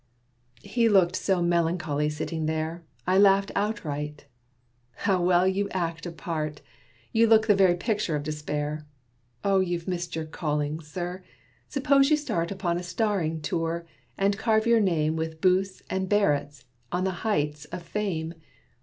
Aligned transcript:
He 0.63 0.89
looked 0.89 1.15
so 1.15 1.43
melancholy 1.43 2.09
sitting 2.09 2.47
there, 2.47 2.83
I 3.05 3.19
laughed 3.19 3.51
outright. 3.53 4.25
"How 5.05 5.21
well 5.23 5.47
you 5.47 5.69
act 5.69 6.07
a 6.07 6.11
part; 6.11 6.61
You 7.11 7.27
look 7.27 7.45
the 7.45 7.53
very 7.53 7.75
picture 7.75 8.15
of 8.15 8.23
despair! 8.23 8.87
You've 9.45 9.87
missed 9.87 10.15
your 10.15 10.25
calling, 10.25 10.79
sir! 10.79 11.23
suppose 11.69 12.09
you 12.09 12.17
start 12.17 12.49
Upon 12.49 12.79
a 12.79 12.83
starring 12.83 13.41
tour, 13.41 13.85
and 14.17 14.39
carve 14.39 14.65
your 14.65 14.79
name 14.79 15.17
With 15.17 15.39
Booth's 15.39 15.83
and 15.87 16.09
Barrett's 16.09 16.65
on 16.91 17.03
the 17.03 17.11
heights 17.21 17.65
of 17.65 17.83
Fame. 17.83 18.33